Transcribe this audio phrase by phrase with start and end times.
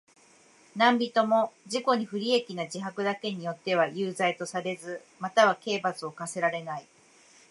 [0.73, 6.87] 何人（なんびと）も自己に不利益な自白だけによっては有罪とされず、または刑罰を科せられない。